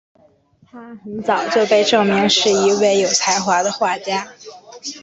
[0.67, 4.29] 她很早就被证明是一位有才华的画家。